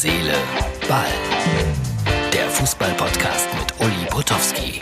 [0.00, 0.32] Seele,
[0.88, 1.08] Ball.
[2.32, 4.78] Der Fußball-Podcast mit Uli Potowski.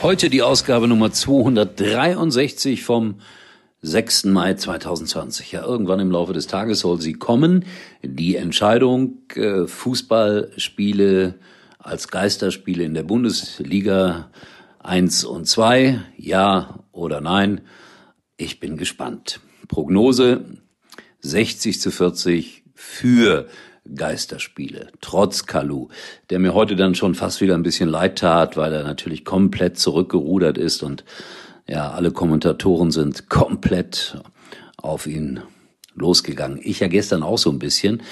[0.00, 3.16] Heute die Ausgabe Nummer 263 vom
[3.82, 4.24] 6.
[4.24, 5.52] Mai 2020.
[5.52, 7.66] Ja, irgendwann im Laufe des Tages soll sie kommen.
[8.02, 11.34] Die Entscheidung, äh, Fußballspiele
[11.78, 14.30] als Geisterspiele in der Bundesliga
[14.82, 17.60] 1 und 2, ja oder nein.
[18.38, 19.40] Ich bin gespannt.
[19.66, 20.44] Prognose
[21.20, 23.48] 60 zu 40 für
[23.94, 25.88] Geisterspiele, trotz Kalu,
[26.28, 29.78] der mir heute dann schon fast wieder ein bisschen leid tat, weil er natürlich komplett
[29.78, 31.04] zurückgerudert ist und
[31.66, 34.18] ja, alle Kommentatoren sind komplett
[34.76, 35.40] auf ihn
[35.94, 36.60] losgegangen.
[36.62, 38.02] Ich ja gestern auch so ein bisschen.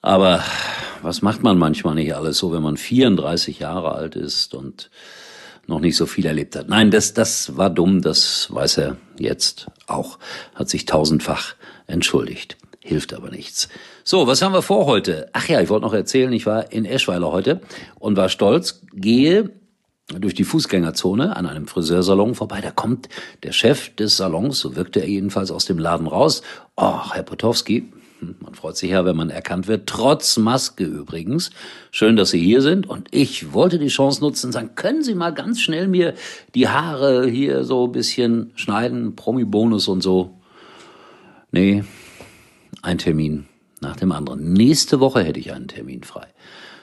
[0.00, 0.42] Aber
[1.02, 4.90] was macht man manchmal nicht alles so, wenn man 34 Jahre alt ist und
[5.66, 6.68] noch nicht so viel erlebt hat.
[6.68, 10.18] Nein, das, das war dumm, das weiß er jetzt auch,
[10.54, 11.54] hat sich tausendfach
[11.86, 12.56] entschuldigt.
[12.80, 13.68] Hilft aber nichts.
[14.04, 15.28] So, was haben wir vor heute?
[15.32, 17.60] Ach ja, ich wollte noch erzählen, ich war in Eschweiler heute
[17.98, 19.50] und war stolz, gehe
[20.08, 22.60] durch die Fußgängerzone an einem Friseursalon vorbei.
[22.60, 23.08] Da kommt
[23.42, 26.42] der Chef des Salons, so wirkte er jedenfalls aus dem Laden raus.
[26.76, 31.50] Oh, Herr Potowski, man freut sich ja, wenn man erkannt wird, trotz Maske übrigens.
[31.90, 32.86] Schön, dass Sie hier sind.
[32.86, 36.14] Und ich wollte die Chance nutzen und sagen, können Sie mal ganz schnell mir
[36.54, 40.38] die Haare hier so ein bisschen schneiden, Promi-Bonus und so.
[41.50, 41.84] Nee,
[42.82, 43.46] ein Termin
[43.80, 44.52] nach dem anderen.
[44.52, 46.26] Nächste Woche hätte ich einen Termin frei.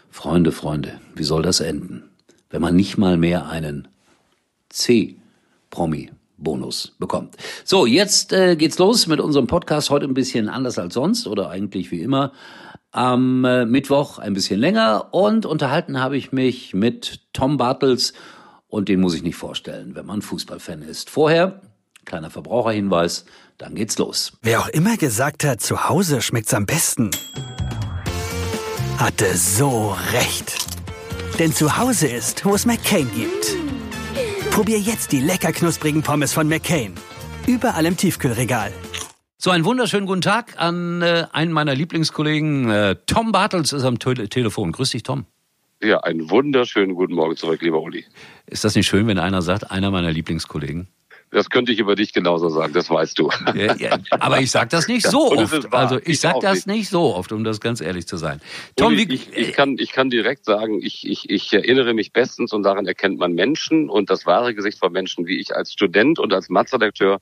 [0.09, 2.03] Freunde, Freunde, wie soll das enden?
[2.49, 3.87] Wenn man nicht mal mehr einen
[6.43, 7.37] C-Promi-Bonus bekommt.
[7.63, 9.89] So, jetzt äh, geht's los mit unserem Podcast.
[9.89, 12.33] Heute ein bisschen anders als sonst oder eigentlich wie immer.
[12.91, 18.13] Am äh, Mittwoch ein bisschen länger und unterhalten habe ich mich mit Tom Bartels
[18.67, 21.09] und den muss ich nicht vorstellen, wenn man Fußballfan ist.
[21.09, 21.61] Vorher,
[22.05, 23.25] kleiner Verbraucherhinweis,
[23.57, 24.33] dann geht's los.
[24.43, 27.09] Wer auch immer gesagt hat, zu Hause schmeckt's am besten,
[28.97, 30.55] hatte so recht.
[31.39, 33.72] Denn zu Hause ist, wo es McCain gibt.
[34.53, 36.93] Probier jetzt die lecker knusprigen Pommes von McCain.
[37.47, 38.71] Überall im Tiefkühlregal.
[39.39, 42.69] So, einen wunderschönen guten Tag an äh, einen meiner Lieblingskollegen.
[42.69, 44.71] Äh, Tom Bartels ist am Te Telefon.
[44.71, 45.25] Grüß dich, Tom.
[45.81, 48.05] Ja, einen wunderschönen guten Morgen zurück, lieber Uli.
[48.45, 50.87] Ist das nicht schön, wenn einer sagt, einer meiner Lieblingskollegen?
[51.33, 53.29] Das könnte ich über dich genauso sagen, das weißt du.
[53.55, 55.73] Ja, ja, aber ich sage das nicht so oft.
[55.73, 56.89] Also ich, ich sage das nicht.
[56.89, 58.39] so oft, um das ganz ehrlich zu sein.
[58.75, 62.53] Tom, wie, ich, ich, kann, ich kann direkt sagen, ich, ich, ich erinnere mich bestens
[62.53, 66.19] und daran erkennt man Menschen und das wahre Gesicht von Menschen, wie ich als Student
[66.19, 67.19] und als Matz-Redakteur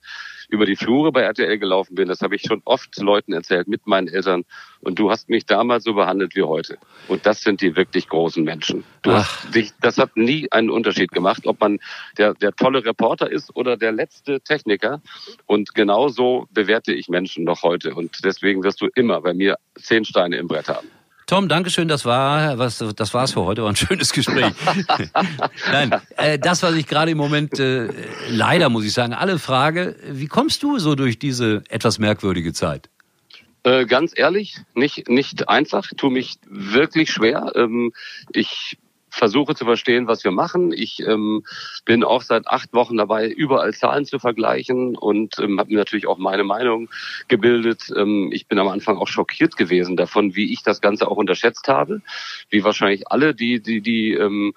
[0.52, 2.08] über die Flure bei RTL gelaufen bin.
[2.08, 4.44] Das habe ich schon oft Leuten erzählt, mit meinen Eltern.
[4.80, 6.76] Und du hast mich damals so behandelt wie heute.
[7.08, 8.84] Und das sind die wirklich großen Menschen.
[9.00, 9.44] Du Ach.
[9.44, 11.80] hast dich, das hat nie einen Unterschied gemacht, ob man
[12.18, 15.00] der, der tolle Reporter ist oder der letzte Techniker.
[15.46, 17.94] Und genauso bewerte ich Menschen noch heute.
[17.94, 20.88] Und deswegen wirst du immer bei mir zehn Steine im Brett haben.
[21.26, 24.52] Tom, Dankeschön, das war was, das war's für heute, war ein schönes Gespräch.
[25.72, 27.88] Nein, äh, das, was ich gerade im Moment äh,
[28.28, 32.88] leider muss ich sagen, alle frage, wie kommst du so durch diese etwas merkwürdige Zeit?
[33.64, 37.52] Äh, ganz ehrlich, nicht nicht einfach, tu mich wirklich schwer.
[37.54, 37.92] Ähm,
[38.32, 38.76] ich
[39.12, 40.72] versuche zu verstehen, was wir machen.
[40.72, 41.44] Ich ähm,
[41.84, 46.06] bin auch seit acht Wochen dabei, überall Zahlen zu vergleichen und ähm, habe mir natürlich
[46.06, 46.88] auch meine Meinung
[47.28, 47.92] gebildet.
[47.94, 51.68] Ähm, ich bin am Anfang auch schockiert gewesen davon, wie ich das Ganze auch unterschätzt
[51.68, 52.00] habe,
[52.48, 54.54] wie wahrscheinlich alle, die die die ähm,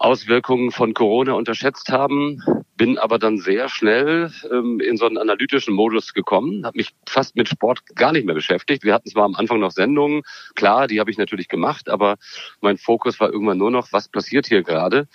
[0.00, 2.42] Auswirkungen von Corona unterschätzt haben,
[2.74, 7.36] bin aber dann sehr schnell ähm, in so einen analytischen Modus gekommen, habe mich fast
[7.36, 8.82] mit Sport gar nicht mehr beschäftigt.
[8.82, 10.22] Wir hatten zwar am Anfang noch Sendungen,
[10.54, 12.16] klar, die habe ich natürlich gemacht, aber
[12.62, 15.06] mein Fokus war irgendwann nur noch, was passiert hier gerade.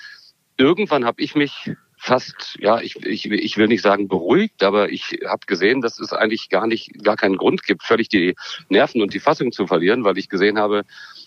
[0.55, 1.71] Irgendwann habe ich mich
[2.05, 6.13] fast, ja, ich, ich, ich will nicht sagen beruhigt, aber ich habe gesehen, dass es
[6.13, 8.35] eigentlich gar nicht, gar keinen Grund gibt, völlig die
[8.69, 10.83] Nerven und die Fassung zu verlieren, weil ich gesehen habe,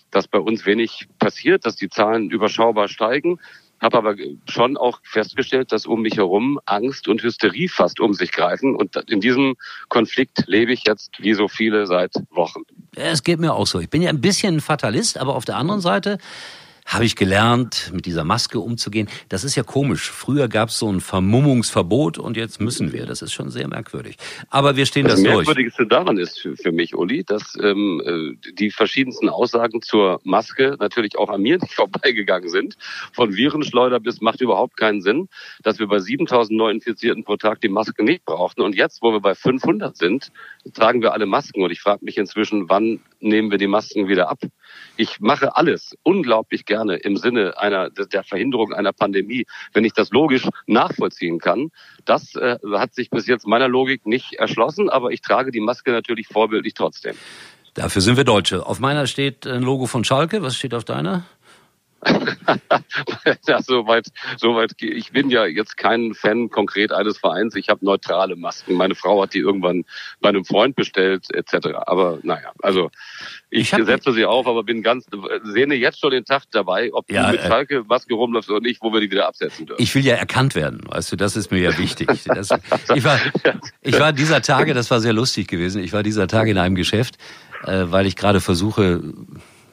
[0.09, 3.39] dass bei uns wenig passiert, dass die Zahlen überschaubar steigen.
[3.81, 4.15] Habe aber
[4.47, 8.75] schon auch festgestellt, dass um mich herum Angst und Hysterie fast um sich greifen.
[8.75, 9.55] Und in diesem
[9.89, 12.61] Konflikt lebe ich jetzt wie so viele seit Wochen.
[12.95, 13.79] Es geht mir auch so.
[13.79, 16.19] Ich bin ja ein bisschen Fatalist, aber auf der anderen Seite
[16.89, 19.07] habe ich gelernt, mit dieser Maske umzugehen.
[19.29, 20.09] Das ist ja komisch.
[20.09, 23.05] Früher gab es so ein Vermummungsverbot und jetzt müssen wir.
[23.05, 24.17] Das ist schon sehr merkwürdig.
[24.49, 25.37] Aber wir stehen das, das durch.
[25.37, 28.01] Das Merkwürdigste daran ist für, für mich, Uli, dass ähm,
[28.43, 32.75] äh, die verschiedensten Aussagen zur Maske natürlich auch an mir nicht vorbeigegangen sind.
[33.13, 35.29] Von Virenschleuder bis macht überhaupt keinen Sinn,
[35.61, 38.61] dass wir bei 7000 Neuinfizierten pro Tag die Maske nicht brauchten.
[38.61, 40.31] Und jetzt, wo wir bei 500 sind,
[40.73, 41.63] tragen wir alle Masken.
[41.63, 44.39] Und ich frage mich inzwischen, wann nehmen wir die Masken wieder ab.
[44.97, 50.11] Ich mache alles unglaublich gerne im Sinne einer der Verhinderung einer Pandemie, wenn ich das
[50.11, 51.71] logisch nachvollziehen kann.
[52.05, 55.91] Das äh, hat sich bis jetzt meiner Logik nicht erschlossen, aber ich trage die Maske
[55.91, 57.15] natürlich vorbildlich trotzdem.
[57.73, 58.65] Dafür sind wir Deutsche.
[58.65, 60.41] Auf meiner steht ein Logo von Schalke.
[60.41, 61.23] Was steht auf deiner?
[63.47, 64.07] ja, soweit,
[64.37, 64.71] soweit.
[64.79, 67.55] Ich bin ja jetzt kein Fan konkret eines Vereins.
[67.55, 68.75] Ich habe neutrale Masken.
[68.75, 69.85] Meine Frau hat die irgendwann
[70.21, 71.69] bei einem Freund bestellt, etc.
[71.85, 72.89] Aber naja, also
[73.49, 75.05] ich, ich setze sie auf, aber bin ganz
[75.43, 78.61] sehne jetzt schon den Tag dabei, ob ja, du mit äh, Schalke Maske rumläufst oder
[78.61, 79.81] nicht, wo wir die wieder absetzen dürfen.
[79.81, 81.15] Ich will ja erkannt werden, weißt du.
[81.15, 82.07] Das ist mir ja wichtig.
[82.29, 82.49] Das,
[82.95, 83.19] ich war,
[83.81, 85.83] ich war dieser Tage, das war sehr lustig gewesen.
[85.83, 87.17] Ich war dieser Tage in einem Geschäft,
[87.63, 89.01] äh, weil ich gerade versuche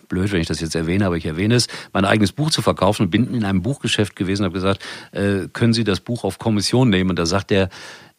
[0.09, 3.03] blöd, wenn ich das jetzt erwähne, aber ich erwähne es, mein eigenes Buch zu verkaufen
[3.03, 4.83] und bin in einem Buchgeschäft gewesen und habe gesagt,
[5.13, 7.11] äh, können Sie das Buch auf Kommission nehmen?
[7.11, 7.69] Und da sagt der,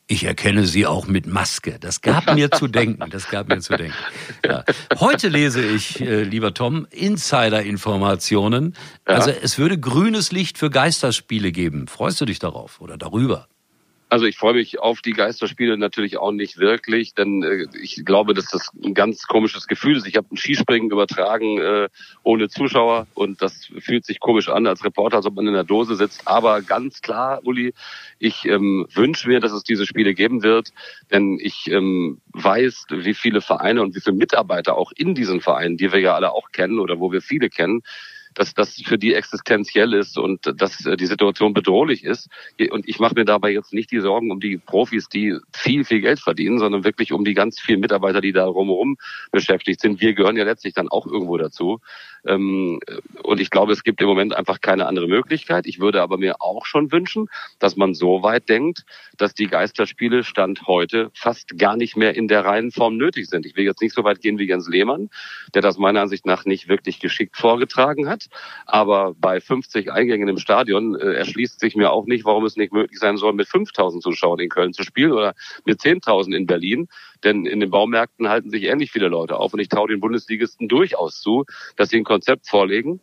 [0.10, 1.78] ich erkenne Sie auch mit Maske.
[1.80, 3.10] Das gab mir zu denken.
[3.10, 3.98] Das gab mir zu denken.
[4.46, 4.64] Ja.
[5.00, 8.74] Heute lese ich, äh, lieber Tom, Insider-Informationen.
[9.08, 9.16] Ja.
[9.16, 11.88] Also es würde grünes Licht für Geisterspiele geben.
[11.88, 13.50] Freust du dich darauf oder darüber?
[14.10, 18.34] Also ich freue mich auf die Geisterspiele natürlich auch nicht wirklich, denn äh, ich glaube,
[18.34, 20.08] dass das ein ganz komisches Gefühl ist.
[20.08, 21.90] Ich habe ein Skispringen übertragen äh,
[22.24, 25.66] ohne Zuschauer und das fühlt sich komisch an als Reporter, als ob man in der
[25.66, 26.26] Dose sitzt.
[26.26, 27.74] Aber ganz klar, Uli,
[28.18, 30.70] ich ähm, wünsche mir, dass es diese Spiele geben wird,
[31.12, 35.76] denn ich ähm, weiß, wie viele Vereine und wie viele Mitarbeiter auch in diesen Vereinen,
[35.76, 37.84] die wir ja alle auch kennen oder wo wir viele kennen,
[38.38, 42.30] dass das für die existenziell ist und dass äh, die Situation bedrohlich ist.
[42.72, 46.02] Und ich mache mir dabei jetzt nicht die Sorgen um die Profis, die viel, viel
[46.02, 48.98] Geld verdienen, sondern wirklich um die ganz vielen Mitarbeiter, die da rumherum
[49.32, 50.02] beschäftigt sind.
[50.02, 51.80] Wir gehören ja letztlich dann auch irgendwo dazu.
[52.28, 52.80] Ähm,
[53.24, 55.66] und ich glaube, es gibt im Moment einfach keine andere Möglichkeit.
[55.66, 57.28] Ich würde aber mir auch schon wünschen,
[57.60, 58.86] dass man so weit denkt,
[59.18, 63.46] dass die Geisterspiele Stand heute fast gar nicht mehr in der reinen Form nötig sind.
[63.46, 65.10] Ich will jetzt nicht so weit gehen wie Jens Lehmann,
[65.54, 68.28] der das meiner Ansicht nach nicht wirklich geschickt vorgetragen hat.
[68.66, 72.74] Aber bei 50 Eingängen im Stadion äh, erschließt sich mir auch nicht, warum es nicht
[72.74, 75.34] möglich sein soll, mit 5000 Zuschauern in Köln zu spielen oder
[75.66, 76.88] mit 10.000 in Berlin.
[77.24, 79.54] Denn in den Baumärkten halten sich ähnlich viele Leute auf.
[79.54, 81.46] Und ich traue den Bundesligisten durchaus zu,
[81.76, 83.00] dass sie ein Konzept vorlegen,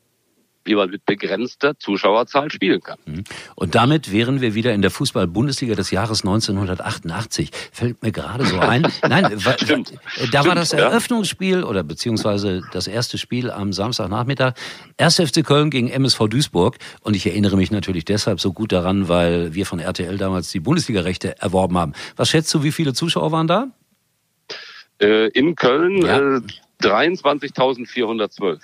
[0.65, 2.99] wie man mit begrenzter Zuschauerzahl spielen kann.
[3.05, 3.23] Mhm.
[3.55, 7.51] Und damit wären wir wieder in der Fußball-Bundesliga des Jahres 1988.
[7.71, 8.83] Fällt mir gerade so ein.
[9.09, 9.93] Nein, Stimmt.
[9.93, 14.55] da Stimmt, war das Eröffnungsspiel oder beziehungsweise das erste Spiel am Samstagnachmittag.
[14.97, 15.17] 1.
[15.17, 16.79] FC Köln gegen MSV Duisburg.
[17.03, 20.61] Und ich erinnere mich natürlich deshalb so gut daran, weil wir von RTL damals die
[20.61, 21.93] Bundesliga-Rechte erworben haben.
[22.17, 23.69] Was schätzt du, wie viele Zuschauer waren da?
[25.01, 26.37] Äh, in Köln ja.
[26.37, 26.41] äh,
[26.81, 28.59] 23.412.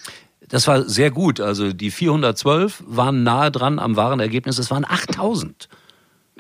[0.51, 1.41] Das war sehr gut.
[1.41, 4.59] Also die 412 waren nahe dran am wahren Ergebnis.
[4.59, 5.69] Es waren 8000.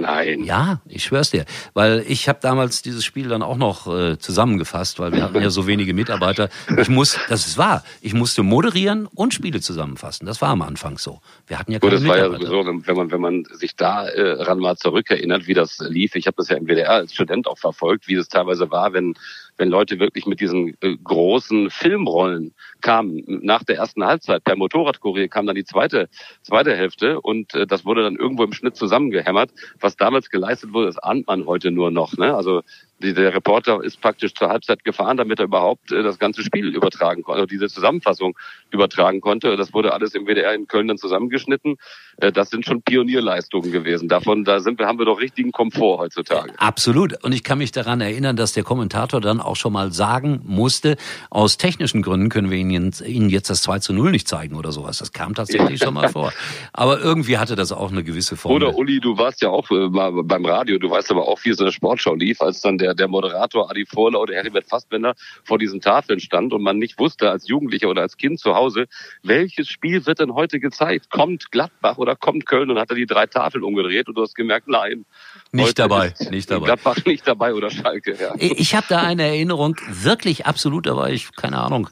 [0.00, 0.44] Nein.
[0.44, 1.44] Ja, ich schwör's dir.
[1.74, 5.50] Weil ich habe damals dieses Spiel dann auch noch äh, zusammengefasst, weil wir hatten ja
[5.50, 6.48] so wenige Mitarbeiter.
[6.78, 10.26] Ich muss, das ist wahr, ich musste moderieren und Spiele zusammenfassen.
[10.26, 11.20] Das war am Anfang so.
[11.46, 14.08] Wir hatten ja keine Gut, das war ja sowieso, wenn man, wenn man sich da
[14.08, 16.14] äh, ran mal zurückerinnert, wie das lief.
[16.14, 19.14] Ich habe das ja im WDR als Student auch verfolgt, wie das teilweise war, wenn
[19.60, 23.22] wenn Leute wirklich mit diesen äh, großen Filmrollen kamen.
[23.26, 26.08] Nach der ersten Halbzeit per Motorradkurier kam dann die zweite,
[26.42, 29.50] zweite Hälfte und äh, das wurde dann irgendwo im Schnitt zusammengehämmert.
[29.78, 32.16] Was damals geleistet wurde, das ahnt man heute nur noch.
[32.16, 32.34] Ne?
[32.34, 32.62] Also
[33.00, 37.22] der Reporter ist praktisch zur Halbzeit gefahren, damit er überhaupt äh, das ganze Spiel übertragen
[37.22, 38.36] konnte, also diese Zusammenfassung
[38.70, 39.56] übertragen konnte.
[39.56, 41.76] Das wurde alles im WDR in Köln dann zusammengeschnitten.
[42.18, 44.08] Äh, das sind schon Pionierleistungen gewesen.
[44.08, 46.52] Davon, da sind wir, haben wir doch richtigen Komfort heutzutage.
[46.58, 47.24] Absolut.
[47.24, 50.96] Und ich kann mich daran erinnern, dass der Kommentator dann auch schon mal sagen musste,
[51.30, 54.72] aus technischen Gründen können wir Ihnen, Ihnen jetzt das 2 zu 0 nicht zeigen oder
[54.72, 54.98] sowas.
[54.98, 56.32] Das kam tatsächlich schon mal vor.
[56.72, 58.54] Aber irgendwie hatte das auch eine gewisse Form.
[58.54, 61.52] Oder Uli, du warst ja auch äh, mal beim Radio, du weißt aber auch, wie
[61.52, 65.14] so eine Sportschau lief, als dann der der, der Moderator Adi Vorler oder Heribert Fassbender
[65.44, 68.86] vor diesen Tafeln stand und man nicht wusste als Jugendlicher oder als Kind zu Hause,
[69.22, 71.10] welches Spiel wird denn heute gezeigt?
[71.10, 72.70] Kommt Gladbach oder kommt Köln?
[72.70, 75.04] Und hat er die drei Tafeln umgedreht und du hast gemerkt, nein.
[75.52, 76.66] Nicht dabei, nicht dabei.
[76.66, 78.34] Gladbach nicht dabei oder Schalke, ja.
[78.38, 81.88] Ich habe da eine Erinnerung, wirklich absolut, da war ich, keine Ahnung,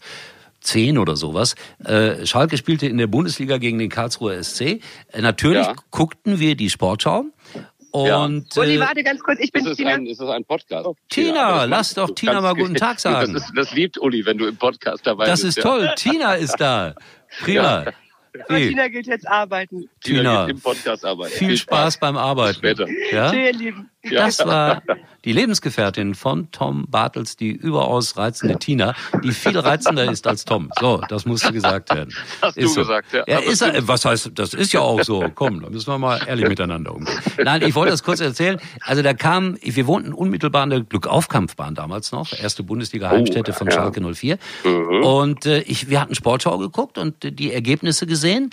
[0.60, 1.54] zehn oder sowas.
[1.84, 4.60] Äh, Schalke spielte in der Bundesliga gegen den Karlsruher SC.
[4.60, 4.80] Äh,
[5.20, 5.74] natürlich ja.
[5.90, 7.24] guckten wir die Sportschau
[7.90, 8.62] und, ja.
[8.62, 9.94] Uli, äh, warte ganz kurz, ich bin ist Tina.
[9.94, 10.86] Ein, ist das ein Podcast?
[10.86, 13.32] Oh, Tina, Tina lass doch Tina mal guten Tag sagen.
[13.32, 15.58] Das, ist, das, liebt Uli, wenn du im Podcast dabei das bist.
[15.58, 15.70] Das ist ja.
[15.70, 16.94] toll, Tina ist da.
[17.40, 17.84] Prima.
[17.84, 17.92] Ja.
[18.48, 18.68] Hey.
[18.68, 19.88] Tina geht jetzt arbeiten.
[20.02, 21.32] Tina, Tina geht im Podcast arbeiten.
[21.32, 22.60] Viel, Spaß, Spaß beim Arbeiten.
[22.60, 22.86] Bis später.
[23.10, 23.30] Ja?
[23.30, 23.90] Tschüss, ihr Lieben.
[24.02, 24.82] Das war
[25.24, 30.70] die Lebensgefährtin von Tom Bartels, die überaus reizende Tina, die viel reizender ist als Tom.
[30.78, 32.14] So, das musste gesagt werden.
[32.42, 32.80] Hast ist du so.
[32.82, 33.24] gesagt, ja.
[33.26, 35.24] ja ist er, was heißt, das ist ja auch so.
[35.34, 37.18] Komm, da müssen wir mal ehrlich miteinander umgehen.
[37.42, 38.60] Nein, ich wollte das kurz erzählen.
[38.82, 43.66] Also da kam, wir wohnten unmittelbar an der Glückaufkampfbahn damals noch, erste Bundesliga-Heimstätte Oh, von
[43.66, 43.72] ja.
[43.74, 44.38] Schalke 04.
[44.64, 45.02] Mhm.
[45.04, 48.50] Und äh, ich, wir hatten Sportschau geguckt und die Ergebnisse gesehen.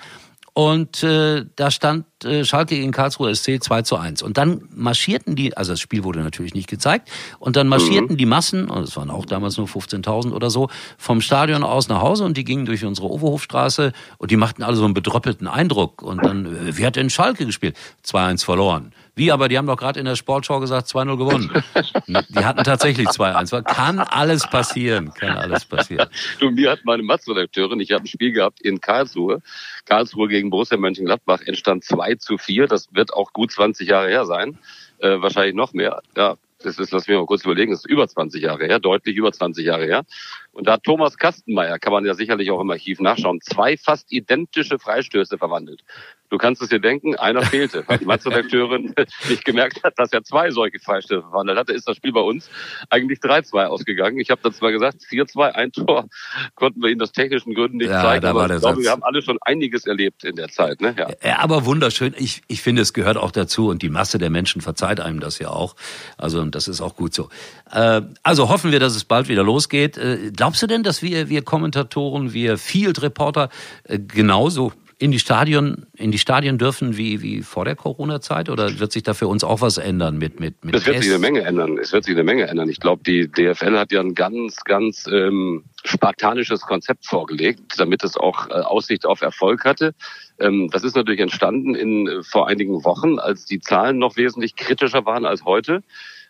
[0.58, 4.22] Und äh, da stand äh, Schalke gegen Karlsruhe SC 2 zu 1.
[4.22, 8.24] Und dann marschierten die, also das Spiel wurde natürlich nicht gezeigt, und dann marschierten die
[8.24, 12.24] Massen, und es waren auch damals nur 15.000 oder so, vom Stadion aus nach Hause
[12.24, 16.00] und die gingen durch unsere Overhofstraße und die machten alle so einen bedröppelten Eindruck.
[16.00, 17.76] Und dann, äh, wer hat denn Schalke gespielt?
[18.02, 18.94] 2-1 verloren.
[19.18, 21.50] Wie, aber die haben doch gerade in der Sportschau gesagt, 2-0 gewonnen.
[22.28, 23.62] Die hatten tatsächlich 2-1.
[23.62, 26.10] Kann alles passieren, kann alles passieren.
[26.38, 29.40] Du, mir hat meine Matz-Redakteurin, ich habe ein Spiel gehabt in Karlsruhe,
[29.86, 34.26] Karlsruhe gegen Borussia Mönchengladbach, entstand 2 zu 4, das wird auch gut 20 Jahre her
[34.26, 34.58] sein,
[34.98, 36.36] äh, wahrscheinlich noch mehr, ja.
[36.62, 39.30] Das ist, lass mich mal kurz überlegen, das ist über 20 Jahre her, deutlich über
[39.30, 40.04] 20 Jahre her.
[40.52, 44.10] Und da hat Thomas Kastenmeier, kann man ja sicherlich auch im Archiv nachschauen, zwei fast
[44.10, 45.84] identische Freistöße verwandelt.
[46.28, 48.94] Du kannst es dir denken, einer fehlte, weil die Matz-Redakteurin
[49.28, 52.48] nicht gemerkt hat, dass er zwei solche Freistöße verwandelt hatte, ist das Spiel bei uns
[52.90, 54.18] eigentlich 3-2 ausgegangen.
[54.18, 56.08] Ich habe dann zwar gesagt, 4-2, ein Tor,
[56.54, 58.76] konnten wir Ihnen aus technischen Gründen nicht Ja, zeigen, da aber war der ich glaube,
[58.76, 58.84] Satz.
[58.84, 60.80] wir haben alle schon einiges erlebt in der Zeit.
[60.80, 60.94] Ne?
[60.98, 61.08] Ja.
[61.22, 62.14] Ja, aber wunderschön.
[62.18, 65.38] Ich, ich finde, es gehört auch dazu und die Masse der Menschen verzeiht einem das
[65.38, 65.76] ja auch.
[66.18, 67.28] Also und das ist auch gut so.
[67.70, 69.96] Äh, also hoffen wir, dass es bald wieder losgeht.
[69.96, 73.48] Äh, glaubst du denn, dass wir, wir Kommentatoren, wir Field Reporter
[73.84, 78.48] äh, genauso in die Stadion, in die Stadien dürfen wie, wie vor der Corona-Zeit?
[78.48, 81.10] Oder wird sich da für uns auch was ändern mit, mit, mit Es wird sich
[81.10, 81.76] eine Menge ändern.
[81.76, 82.70] Es wird sich eine Menge ändern.
[82.70, 88.16] Ich glaube, die DFL hat ja ein ganz, ganz ähm, spartanisches Konzept vorgelegt, damit es
[88.16, 89.94] auch äh, Aussicht auf Erfolg hatte.
[90.38, 94.56] Ähm, das ist natürlich entstanden in äh, vor einigen Wochen, als die Zahlen noch wesentlich
[94.56, 95.82] kritischer waren als heute.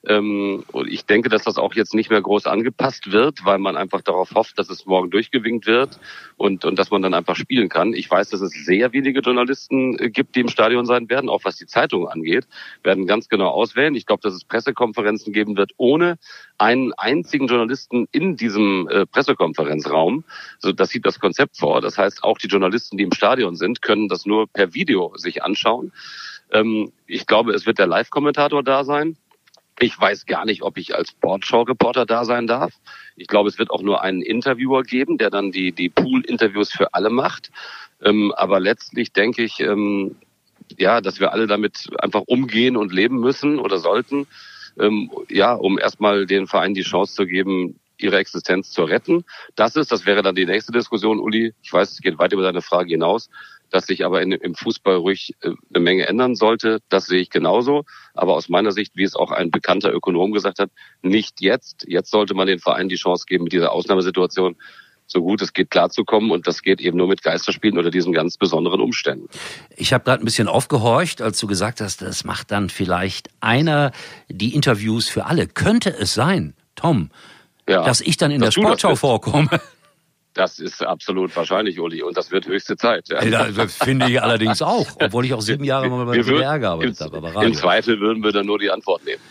[0.08, 3.76] Ähm, und ich denke, dass das auch jetzt nicht mehr groß angepasst wird, weil man
[3.76, 5.98] einfach darauf hofft, dass es morgen durchgewinkt wird
[6.36, 7.92] und, und dass man dann einfach spielen kann.
[7.92, 11.44] Ich weiß, dass es sehr wenige Journalisten äh, gibt, die im Stadion sein werden, auch
[11.44, 12.46] was die Zeitungen angeht,
[12.82, 13.94] werden ganz genau auswählen.
[13.94, 16.18] Ich glaube, dass es Pressekonferenzen geben wird ohne
[16.58, 20.24] einen einzigen Journalisten in diesem äh, Pressekonferenzraum.
[20.58, 21.80] So, das sieht das Konzept vor.
[21.80, 25.42] Das heißt, auch die Journalisten, die im Stadion sind, können das nur per Video sich
[25.42, 25.92] anschauen.
[26.52, 29.16] Ähm, ich glaube, es wird der Live-Kommentator da sein.
[29.78, 32.72] Ich weiß gar nicht, ob ich als Sportschau-Reporter da sein darf.
[33.14, 36.94] Ich glaube, es wird auch nur einen Interviewer geben, der dann die, die Pool-Interviews für
[36.94, 37.50] alle macht.
[38.02, 40.16] Ähm, aber letztlich denke ich, ähm,
[40.78, 44.26] ja, dass wir alle damit einfach umgehen und leben müssen oder sollten.
[44.78, 49.24] Ähm, ja, um erstmal den Verein die Chance zu geben, ihre Existenz zu retten.
[49.54, 51.54] Das ist, das wäre dann die nächste Diskussion, Uli.
[51.62, 53.30] Ich weiß, es geht weit über deine Frage hinaus,
[53.70, 56.80] dass sich aber in, im Fußball ruhig äh, eine Menge ändern sollte.
[56.88, 57.84] Das sehe ich genauso.
[58.14, 60.70] Aber aus meiner Sicht, wie es auch ein bekannter Ökonom gesagt hat,
[61.02, 61.84] nicht jetzt.
[61.86, 64.56] Jetzt sollte man den Verein die Chance geben, mit dieser Ausnahmesituation
[65.06, 66.30] so gut es geht klarzukommen.
[66.30, 69.28] Und das geht eben nur mit Geisterspielen oder diesen ganz besonderen Umständen.
[69.76, 73.92] Ich habe gerade ein bisschen aufgehorcht, als du gesagt hast, das macht dann vielleicht einer
[74.28, 75.46] die Interviews für alle.
[75.46, 77.10] Könnte es sein, Tom,
[77.68, 79.48] Ja, dass ich dann in dass der Sportschau vorkomme?
[80.36, 82.02] Das ist absolut wahrscheinlich, Uli.
[82.02, 83.08] Und das wird höchste Zeit.
[83.08, 83.24] Ja.
[83.24, 87.00] Ja, das finde ich allerdings auch, obwohl ich auch sieben Jahre mal bei WDR gearbeitet
[87.00, 87.46] im, habe.
[87.46, 87.54] Im.
[87.54, 89.22] Zweifel würden wir dann nur die Antwort nehmen.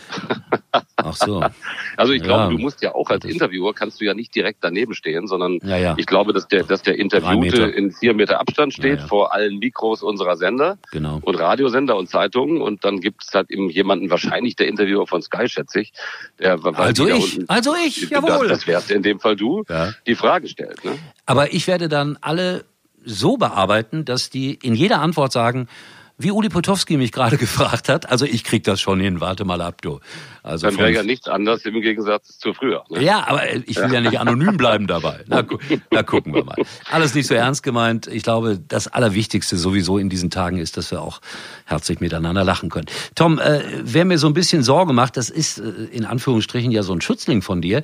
[1.05, 1.43] Ach so.
[1.97, 2.49] Also ich glaube, Ja.
[2.49, 5.59] du musst ja auch als Das- Interviewer kannst du ja nicht direkt daneben stehen, sondern
[5.63, 5.93] Ja, ja.
[5.97, 10.03] ich glaube, dass der, dass der Interviewte in vier Meter Abstand steht vor allen Mikros
[10.03, 11.19] unserer Sender Genau.
[11.23, 15.21] und Radiosender und Zeitungen und dann gibt es halt eben jemanden, wahrscheinlich der Interviewer von
[15.21, 15.93] Sky, schätze ich,
[16.39, 18.47] der Also ich, unten- also ich, das, jawohl.
[18.47, 19.63] das wärst in dem Fall du,
[20.07, 20.83] die Frage stellt.
[20.83, 20.97] Ne?
[21.25, 22.65] Aber ich werde dann alle
[23.03, 25.67] so bearbeiten, dass die in jeder Antwort sagen,
[26.17, 29.61] wie Uli Potowski mich gerade gefragt hat, also ich krieg das schon hin, warte mal
[29.61, 29.99] ab, du.
[30.43, 32.83] Also Dann wäre ja nichts anders im Gegensatz zu früher.
[32.89, 33.03] Ne?
[33.03, 35.23] Ja, aber ich will ja nicht anonym bleiben dabei.
[35.27, 35.57] Na, gu
[35.91, 36.55] na gucken wir mal.
[36.91, 38.07] Alles nicht so ernst gemeint.
[38.07, 41.19] Ich glaube, das Allerwichtigste sowieso in diesen Tagen ist, dass wir auch
[41.65, 42.85] herzlich miteinander lachen können.
[43.15, 46.83] Tom, äh, wer mir so ein bisschen Sorge macht, das ist äh, in Anführungsstrichen ja
[46.83, 47.81] so ein Schützling von dir,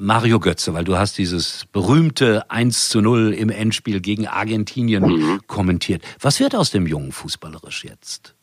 [0.00, 6.02] Mario Götze, weil du hast dieses berühmte 1 zu 0 im Endspiel gegen Argentinien kommentiert.
[6.20, 8.34] Was wird aus dem Jungen fußballerisch jetzt?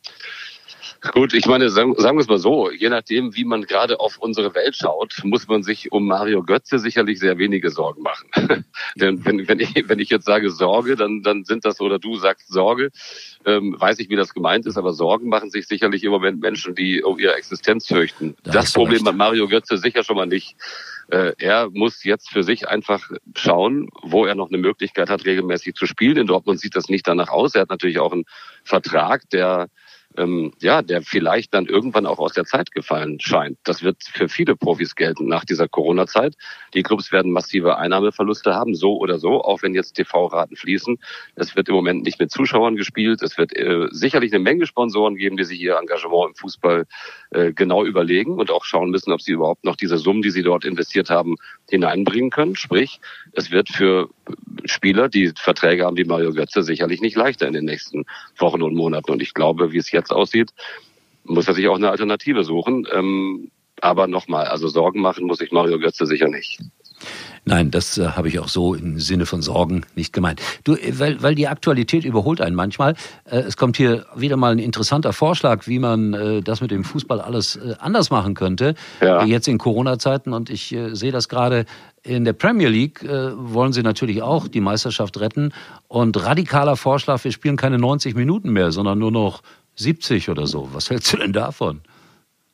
[1.12, 4.18] Gut, ich meine, sagen, sagen wir es mal so, je nachdem, wie man gerade auf
[4.18, 8.28] unsere Welt schaut, muss man sich um Mario Götze sicherlich sehr wenige Sorgen machen.
[8.96, 12.16] Denn wenn, wenn, ich, wenn ich jetzt sage Sorge, dann, dann sind das, oder du
[12.16, 12.90] sagst Sorge,
[13.44, 16.74] ähm, weiß ich, wie das gemeint ist, aber Sorgen machen sich sicherlich im Moment Menschen,
[16.74, 18.36] die um ihre Existenz fürchten.
[18.42, 19.06] Da das Problem recht.
[19.06, 20.56] hat Mario Götze sicher schon mal nicht.
[21.08, 25.74] Äh, er muss jetzt für sich einfach schauen, wo er noch eine Möglichkeit hat, regelmäßig
[25.74, 26.16] zu spielen.
[26.16, 27.54] In Dortmund sieht das nicht danach aus.
[27.54, 28.24] Er hat natürlich auch einen
[28.64, 29.68] Vertrag, der
[30.16, 33.58] ähm, ja, der vielleicht dann irgendwann auch aus der Zeit gefallen scheint.
[33.64, 36.34] Das wird für viele Profis gelten nach dieser Corona-Zeit.
[36.74, 40.98] Die Clubs werden massive Einnahmeverluste haben, so oder so, auch wenn jetzt TV-Raten fließen.
[41.34, 43.22] Es wird im Moment nicht mit Zuschauern gespielt.
[43.22, 46.86] Es wird äh, sicherlich eine Menge Sponsoren geben, die sich ihr Engagement im Fußball
[47.30, 50.42] äh, genau überlegen und auch schauen müssen, ob sie überhaupt noch diese Summen, die sie
[50.42, 51.36] dort investiert haben,
[51.68, 52.56] hineinbringen können.
[52.56, 53.00] Sprich,
[53.32, 54.08] es wird für
[54.64, 58.04] Spieler, die Verträge haben wie Mario Götze, sicherlich nicht leichter in den nächsten
[58.38, 59.10] Wochen und Monaten.
[59.10, 60.50] Und ich glaube, wie es jetzt aussieht,
[61.24, 62.86] muss er sich auch eine Alternative suchen.
[62.92, 66.60] Ähm, aber nochmal, also Sorgen machen muss sich Mario Götze sicher nicht.
[67.44, 70.40] Nein, das äh, habe ich auch so im Sinne von Sorgen nicht gemeint.
[70.64, 72.94] Du, äh, weil, weil die Aktualität überholt einen manchmal.
[73.24, 76.82] Äh, es kommt hier wieder mal ein interessanter Vorschlag, wie man äh, das mit dem
[76.82, 78.74] Fußball alles äh, anders machen könnte.
[79.00, 79.24] Ja.
[79.24, 81.66] Jetzt in Corona-Zeiten und ich äh, sehe das gerade
[82.02, 85.52] in der Premier League wollen sie natürlich auch die Meisterschaft retten
[85.88, 89.42] und radikaler Vorschlag, wir spielen keine 90 Minuten mehr, sondern nur noch
[89.76, 90.68] 70 oder so.
[90.72, 91.80] Was hältst du denn davon?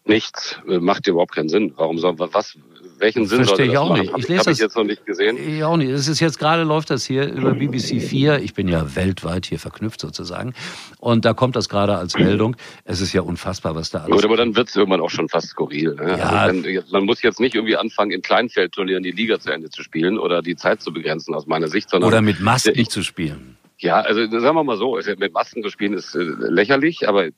[0.05, 1.73] Nichts, macht überhaupt keinen Sinn.
[1.77, 2.57] Warum soll was
[3.03, 4.03] welchen Sinn Verstehe ich auch machen?
[4.03, 4.17] nicht.
[4.17, 5.37] Ich lese hab das ich jetzt noch nicht gesehen.
[5.37, 5.91] Ich auch nicht.
[5.91, 8.39] Es ist jetzt gerade läuft das hier über BBC 4.
[8.39, 10.55] Ich bin ja weltweit hier verknüpft sozusagen.
[10.99, 12.57] Und da kommt das gerade als Meldung.
[12.85, 14.15] Es ist ja unfassbar, was da alles.
[14.15, 15.97] Gut, aber dann wird es irgendwann auch schon fast skurril.
[15.97, 16.17] Ne?
[16.17, 16.29] Ja.
[16.29, 19.83] Also wenn, man muss jetzt nicht irgendwie anfangen, in Kleinfeldturnieren die Liga zu Ende zu
[19.83, 23.03] spielen oder die Zeit zu begrenzen aus meiner Sicht, sondern oder mit Masken ich, zu
[23.03, 23.52] spielen.
[23.83, 27.31] Ja, also sagen wir mal so, mit Masken zu spielen ist äh, lächerlich, aber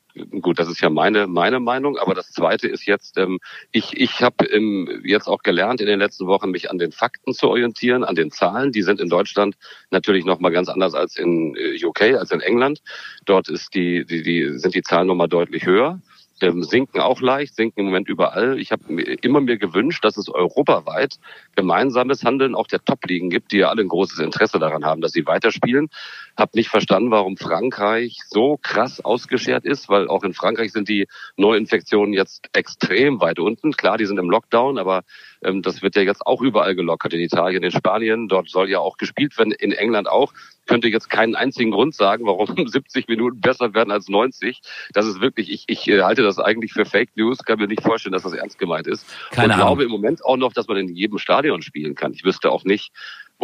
[0.42, 1.96] gut, das ist ja meine meine Meinung.
[1.96, 3.38] Aber das Zweite ist jetzt, ähm,
[3.72, 7.32] ich ich habe ähm, jetzt auch gelernt in den letzten Wochen, mich an den Fakten
[7.32, 8.72] zu orientieren, an den Zahlen.
[8.72, 9.56] Die sind in Deutschland
[9.90, 12.82] natürlich noch mal ganz anders als in äh, UK, als in England.
[13.24, 16.02] Dort ist die die die sind die Zahlen noch mal deutlich höher
[16.40, 18.58] ähm, sinken auch leicht, sinken im Moment überall.
[18.58, 21.18] Ich habe immer mir gewünscht, dass es europaweit
[21.54, 25.12] gemeinsames Handeln auch der Top-Ligen gibt, die ja alle ein großes Interesse daran haben, dass
[25.12, 25.90] sie weiterspielen.
[26.36, 31.06] Hab nicht verstanden, warum Frankreich so krass ausgeschert ist, weil auch in Frankreich sind die
[31.36, 33.72] Neuinfektionen jetzt extrem weit unten.
[33.72, 35.02] Klar, die sind im Lockdown, aber
[35.42, 37.12] ähm, das wird ja jetzt auch überall gelockert.
[37.12, 40.32] In Italien, in Spanien, dort soll ja auch gespielt werden, in England auch.
[40.66, 44.60] Könnte jetzt keinen einzigen Grund sagen, warum 70 Minuten besser werden als 90.
[44.92, 47.82] Das ist wirklich, ich, ich äh, halte das eigentlich für Fake News, kann mir nicht
[47.82, 49.06] vorstellen, dass das ernst gemeint ist.
[49.30, 52.12] Keine Und glaube im Moment auch noch, dass man in jedem Stadion spielen kann.
[52.12, 52.92] Ich wüsste auch nicht,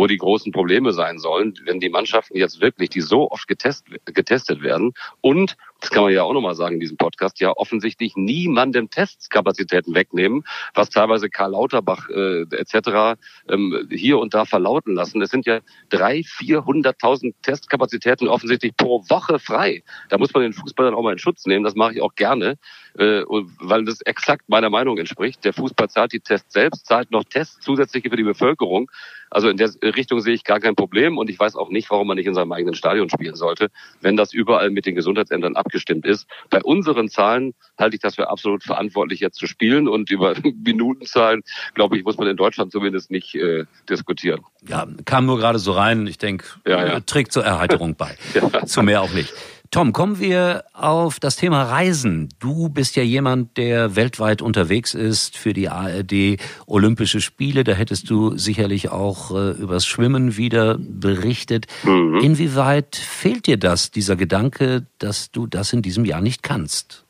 [0.00, 3.84] wo die großen Probleme sein sollen, wenn die Mannschaften jetzt wirklich, die so oft getest,
[4.06, 8.16] getestet werden und, das kann man ja auch nochmal sagen in diesem Podcast, ja offensichtlich
[8.16, 10.44] niemandem Testskapazitäten wegnehmen,
[10.74, 13.18] was teilweise Karl Lauterbach äh, etc.
[13.48, 15.22] Ähm, hier und da verlauten lassen.
[15.22, 19.82] Es sind ja drei, vierhunderttausend Testkapazitäten offensichtlich pro Woche frei.
[20.08, 21.64] Da muss man den Fußball dann auch mal in Schutz nehmen.
[21.64, 22.56] Das mache ich auch gerne,
[22.98, 23.22] äh,
[23.60, 25.44] weil das exakt meiner Meinung entspricht.
[25.44, 28.90] Der Fußball zahlt die Tests selbst, zahlt noch Tests zusätzliche für die Bevölkerung.
[29.30, 32.08] Also in der Richtung sehe ich gar kein Problem und ich weiß auch nicht, warum
[32.08, 36.04] man nicht in seinem eigenen Stadion spielen sollte, wenn das überall mit den Gesundheitsämtern abgestimmt
[36.04, 36.26] ist.
[36.50, 41.42] Bei unseren Zahlen halte ich das für absolut verantwortlich, jetzt zu spielen und über Minutenzahlen,
[41.74, 44.40] glaube ich, muss man in Deutschland zumindest nicht äh, diskutieren.
[44.66, 46.06] Ja, kam nur gerade so rein.
[46.08, 47.00] Ich denke, ja, ja.
[47.00, 48.16] trägt zur Erheiterung bei.
[48.34, 48.66] ja.
[48.66, 49.32] Zu mehr auch nicht.
[49.72, 52.28] Tom, kommen wir auf das Thema Reisen.
[52.40, 57.62] Du bist ja jemand, der weltweit unterwegs ist für die ARD Olympische Spiele.
[57.62, 61.68] Da hättest du sicherlich auch äh, übers Schwimmen wieder berichtet.
[61.84, 62.18] Mhm.
[62.20, 67.04] Inwieweit fehlt dir das, dieser Gedanke, dass du das in diesem Jahr nicht kannst?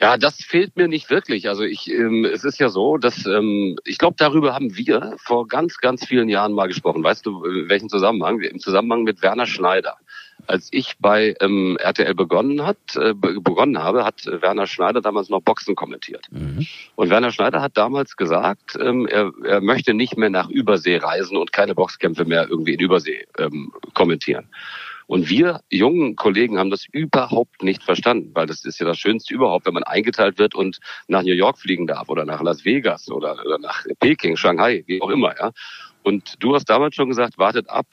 [0.00, 1.48] Ja, das fehlt mir nicht wirklich.
[1.48, 5.46] Also ich, ähm, es ist ja so, dass ähm, ich glaube, darüber haben wir vor
[5.46, 7.04] ganz, ganz vielen Jahren mal gesprochen.
[7.04, 8.40] Weißt du, in welchem Zusammenhang?
[8.40, 9.98] Im Zusammenhang mit Werner Schneider
[10.46, 15.42] als ich bei ähm, RTL begonnen hat, äh, begonnen habe, hat Werner Schneider damals noch
[15.42, 16.26] Boxen kommentiert.
[16.30, 16.66] Mhm.
[16.96, 21.36] Und Werner Schneider hat damals gesagt, ähm, er, er möchte nicht mehr nach Übersee reisen
[21.36, 24.48] und keine Boxkämpfe mehr irgendwie in Übersee ähm, kommentieren.
[25.06, 29.34] Und wir jungen Kollegen haben das überhaupt nicht verstanden, weil das ist ja das Schönste
[29.34, 33.10] überhaupt, wenn man eingeteilt wird und nach New York fliegen darf oder nach Las Vegas
[33.10, 35.36] oder, oder nach Peking, Shanghai, wie auch immer.
[35.38, 35.52] Ja.
[36.02, 37.86] Und du hast damals schon gesagt, wartet ab,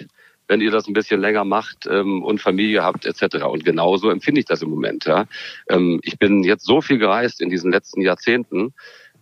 [0.48, 3.46] wenn ihr das ein bisschen länger macht ähm, und Familie habt etc.
[3.46, 5.06] Und genauso empfinde ich das im Moment.
[5.06, 5.26] Ja.
[5.70, 8.74] Ähm, ich bin jetzt so viel gereist in diesen letzten Jahrzehnten,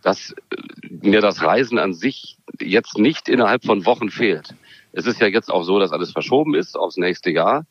[0.01, 0.55] dass äh,
[0.89, 4.55] mir das Reisen an sich jetzt nicht innerhalb von Wochen fehlt.
[4.91, 7.65] Es ist ja jetzt auch so, dass alles verschoben ist aufs nächste Jahr.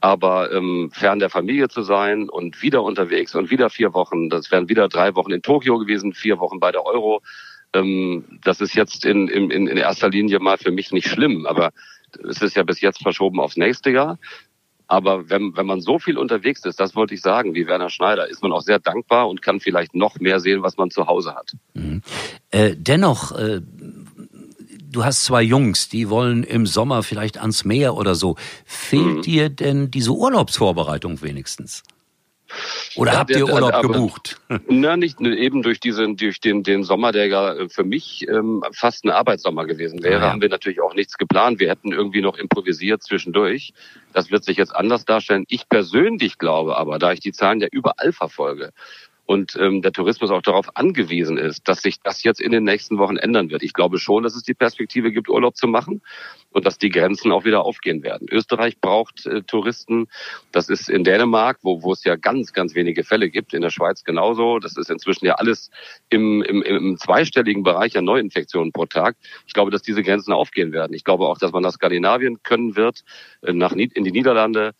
[0.00, 4.50] Aber ähm, fern der Familie zu sein und wieder unterwegs und wieder vier Wochen, das
[4.50, 7.22] wären wieder drei Wochen in Tokio gewesen, vier Wochen bei der Euro.
[7.72, 11.46] Ähm, das ist jetzt in, in, in erster Linie mal für mich nicht schlimm.
[11.46, 11.70] Aber
[12.16, 14.18] es ist ja bis jetzt verschoben aufs nächste Jahr.
[14.86, 18.28] Aber wenn, wenn man so viel unterwegs ist, das wollte ich sagen, wie Werner Schneider,
[18.28, 21.34] ist man auch sehr dankbar und kann vielleicht noch mehr sehen, was man zu Hause
[21.34, 21.52] hat.
[21.72, 22.02] Mhm.
[22.50, 28.14] Äh, dennoch, äh, du hast zwei Jungs, die wollen im Sommer vielleicht ans Meer oder
[28.14, 28.36] so.
[28.66, 29.22] Fehlt mhm.
[29.22, 31.82] dir denn diese Urlaubsvorbereitung wenigstens?
[32.96, 34.40] Oder ja, habt ihr Urlaub aber, gebucht?
[34.68, 39.04] Na, nicht eben durch diesen, durch den, den Sommer, der ja für mich ähm, fast
[39.04, 40.30] ein Arbeitssommer gewesen wäre, ja.
[40.30, 41.60] haben wir natürlich auch nichts geplant.
[41.60, 43.72] Wir hätten irgendwie noch improvisiert zwischendurch.
[44.12, 45.44] Das wird sich jetzt anders darstellen.
[45.48, 48.72] Ich persönlich glaube aber, da ich die Zahlen ja überall verfolge,
[49.26, 52.98] und ähm, der Tourismus auch darauf angewiesen ist, dass sich das jetzt in den nächsten
[52.98, 53.62] Wochen ändern wird.
[53.62, 56.02] Ich glaube schon, dass es die Perspektive gibt, Urlaub zu machen
[56.50, 58.28] und dass die Grenzen auch wieder aufgehen werden.
[58.30, 60.08] Österreich braucht äh, Touristen.
[60.52, 63.54] Das ist in Dänemark, wo, wo es ja ganz, ganz wenige Fälle gibt.
[63.54, 64.58] In der Schweiz genauso.
[64.58, 65.70] Das ist inzwischen ja alles
[66.10, 69.16] im, im, im zweistelligen Bereich an Neuinfektionen pro Tag.
[69.46, 70.92] Ich glaube, dass diese Grenzen aufgehen werden.
[70.92, 73.04] Ich glaube auch, dass man nach Skandinavien können wird,
[73.42, 74.74] äh, nach, in die Niederlande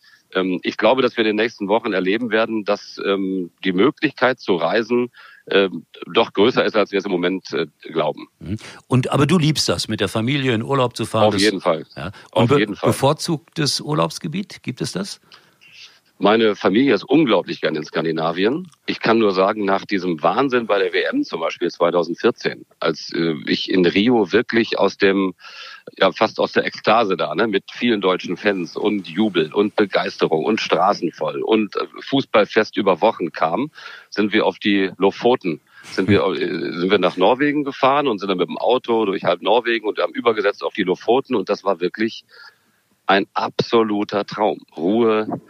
[0.63, 4.55] ich glaube, dass wir in den nächsten Wochen erleben werden, dass ähm, die Möglichkeit zu
[4.55, 5.11] reisen
[5.49, 8.27] ähm, doch größer ist, als wir es im Moment äh, glauben.
[8.39, 8.57] Mhm.
[8.87, 11.27] Und aber du liebst das, mit der Familie in Urlaub zu fahren.
[11.27, 11.85] Auf jeden Fall.
[11.95, 12.11] Ja.
[12.31, 12.89] Und Auf jeden Fall.
[12.89, 15.21] bevorzugtes Urlaubsgebiet gibt es das?
[16.17, 18.69] Meine Familie ist unglaublich gern in Skandinavien.
[18.85, 23.35] Ich kann nur sagen, nach diesem Wahnsinn bei der WM zum Beispiel 2014, als äh,
[23.47, 25.33] ich in Rio wirklich aus dem,
[25.97, 30.45] ja fast aus der Ekstase da, ne, mit vielen deutschen Fans und Jubel und Begeisterung
[30.45, 33.69] und Straßen voll und äh, Fußballfest über Wochen kam,
[34.09, 38.29] sind wir auf die Lofoten sind wir, äh, sind wir nach Norwegen gefahren und sind
[38.29, 41.63] dann mit dem Auto durch halb Norwegen und haben übergesetzt auf die Lofoten und das
[41.63, 42.23] war wirklich
[43.05, 44.59] ein absoluter Traum.
[44.75, 45.41] Ruhe,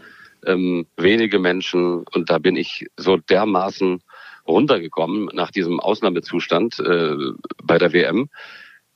[0.46, 4.02] ähm, wenige Menschen und da bin ich so dermaßen
[4.48, 7.16] runtergekommen nach diesem Ausnahmezustand äh,
[7.64, 8.30] bei der WM,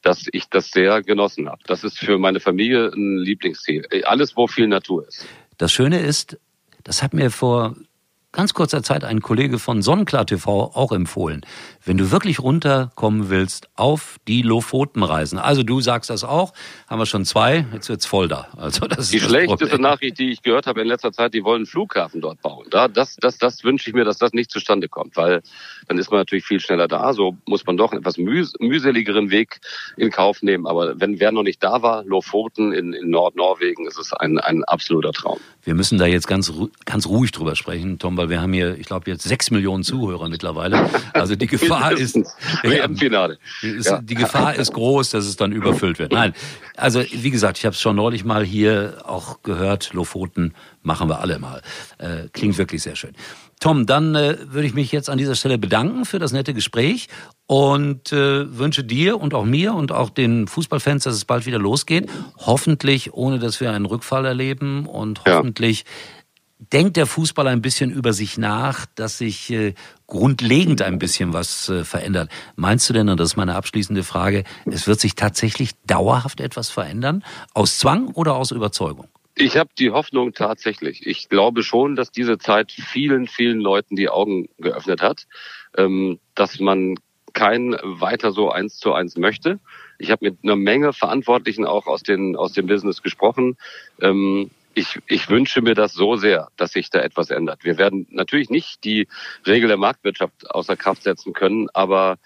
[0.02, 1.62] dass ich das sehr genossen habe.
[1.66, 3.86] Das ist für meine Familie ein Lieblingsziel.
[4.04, 5.26] Alles, wo viel Natur ist.
[5.58, 6.38] Das Schöne ist,
[6.84, 7.76] das hat mir vor
[8.32, 11.42] ganz kurzer Zeit ein Kollege von Sonnenklar TV auch empfohlen.
[11.89, 15.39] Wenn du wirklich runterkommen willst auf die Lofoten reisen.
[15.39, 16.54] Also du sagst das auch,
[16.88, 18.47] haben wir schon zwei, jetzt wird's voll da.
[18.58, 21.62] Also das die ist schlechteste Nachricht, die ich gehört habe in letzter Zeit, die wollen
[21.62, 22.67] einen Flughafen dort bauen.
[22.69, 25.41] Da, das, das, das wünsche ich mir, dass das nicht zustande kommt, weil
[25.88, 27.12] dann ist man natürlich viel schneller da.
[27.12, 29.60] So muss man doch einen etwas mühs mühseligeren Weg
[29.97, 30.67] in Kauf nehmen.
[30.67, 34.63] Aber wenn wer noch nicht da war, Lofoten in, in Nordnorwegen, ist es ein, ein
[34.63, 35.39] absoluter Traum.
[35.63, 36.54] Wir müssen da jetzt ganz,
[36.86, 40.30] ganz ruhig drüber sprechen, Tom, weil wir haben hier, ich glaube, jetzt sechs Millionen Zuhörer
[40.30, 40.88] mittlerweile.
[41.13, 41.47] Also die
[41.79, 41.79] Gefahr
[43.62, 46.12] ist, ja, ist die Gefahr ist groß, dass es dann überfüllt wird.
[46.12, 46.34] Nein,
[46.76, 49.94] also wie gesagt, ich habe es schon neulich mal hier auch gehört.
[49.94, 51.62] Lofoten machen wir alle mal.
[51.98, 53.13] Äh, klingt wirklich sehr schön.
[53.60, 57.08] Tom, dann äh, würde ich mich jetzt an dieser Stelle bedanken für das nette Gespräch
[57.46, 61.60] und äh, wünsche dir und auch mir und auch den Fußballfans, dass es bald wieder
[61.60, 62.10] losgeht.
[62.38, 65.42] Hoffentlich, ohne dass wir einen Rückfall erleben und ja.
[66.60, 69.74] Denkt der Fußball ein bisschen über sich nach, dass sich äh,
[70.08, 72.30] grundlegend ein bisschen was äh, verändert.
[72.56, 76.69] Meinst du denn, und das ist meine abschließende Frage, es wird sich tatsächlich dauerhaft etwas
[76.69, 77.24] verändern?
[77.54, 79.08] Aus Zwang oder aus Überzeugung?
[79.36, 81.08] Ich habe die Hoffnung tatsächlich.
[81.08, 85.28] Ich glaube schon, dass diese Zeit vielen, vielen Leuten die Augen geöffnet hat,
[85.78, 86.95] ähm, dass man
[87.32, 89.60] kein weiter so eins zu eins möchte.
[89.98, 93.56] Ich habe mit einer Menge Verantwortlichen auch aus, den, aus dem Business gesprochen.
[94.02, 97.63] Ähm, ich, ich wünsche mir das so sehr, dass sich da etwas ändert.
[97.63, 99.08] Wir werden natürlich nicht die
[99.45, 102.17] Regel der Marktwirtschaft außer Kraft setzen können, aber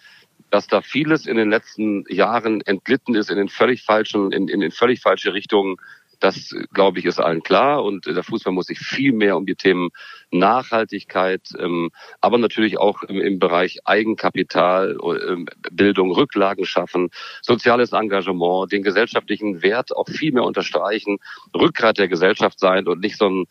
[0.49, 4.60] dass da vieles in den letzten Jahren entglitten ist in den völlig falschen, in, in
[4.60, 5.77] den völlig falsche Richtungen,
[6.24, 7.84] das, glaube ich, ist allen klar.
[7.84, 9.90] Und der Fußball muss sich viel mehr um die Themen
[10.32, 17.10] Nachhaltigkeit, ähm, aber natürlich auch im, Bereich Eigenkapital, ähm, Bildung, Rücklagen schaffen,
[17.42, 21.18] soziales Engagement, den gesellschaftlichen Wert auch viel mehr unterstreichen,
[21.54, 23.46] Rückgrat der Gesellschaft sein und nicht so ein,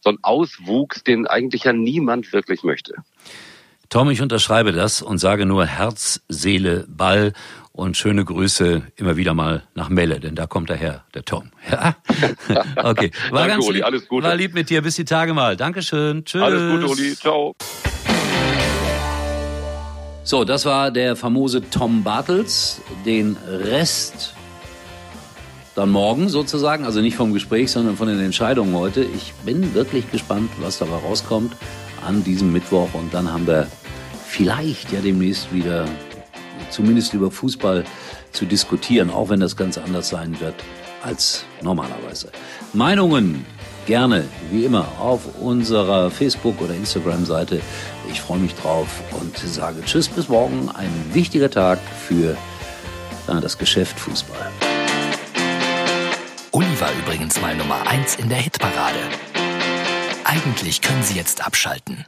[0.00, 2.94] so ein Auswuchs, den eigentlich ja niemand wirklich möchte.
[3.88, 7.34] Tom, ich unterschreibe das und sage nur Herz, Seele, Ball
[7.72, 11.50] und schöne Grüße immer wieder mal nach Melle, denn da kommt er her, der Tom.
[11.70, 11.96] Ja?
[12.84, 13.10] Okay.
[13.30, 14.26] War Danke, ganz Uli, alles Gute.
[14.26, 14.82] War lieb mit dir.
[14.82, 15.56] Bis die Tage mal.
[15.56, 16.24] Dankeschön.
[16.24, 16.42] Tschüss.
[16.42, 17.14] Alles Gute, Uli.
[17.16, 17.54] Ciao.
[20.24, 22.80] So, das war der famose Tom Bartels.
[23.04, 24.34] Den Rest
[25.74, 29.04] dann morgen sozusagen, also nicht vom Gespräch, sondern von den Entscheidungen heute.
[29.04, 31.56] Ich bin wirklich gespannt, was dabei rauskommt
[32.06, 33.68] an diesem Mittwoch und dann haben wir
[34.26, 35.86] vielleicht ja demnächst wieder
[36.72, 37.84] zumindest über Fußball
[38.32, 40.54] zu diskutieren, auch wenn das ganz anders sein wird
[41.02, 42.30] als normalerweise.
[42.72, 43.44] Meinungen
[43.86, 47.60] gerne, wie immer, auf unserer Facebook- oder Instagram-Seite.
[48.10, 48.88] Ich freue mich drauf
[49.20, 50.68] und sage Tschüss bis morgen.
[50.70, 52.36] Ein wichtiger Tag für
[53.28, 54.50] ja, das Geschäft Fußball.
[56.52, 58.98] Uli war übrigens mal Nummer 1 in der Hitparade.
[60.24, 62.04] Eigentlich können Sie jetzt abschalten.